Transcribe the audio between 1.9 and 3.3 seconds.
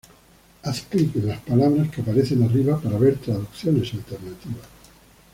que aparecen arriba para ver